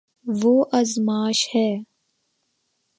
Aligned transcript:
وہ 0.25 0.53
ازماش 0.71 1.47
ہے 1.55 1.69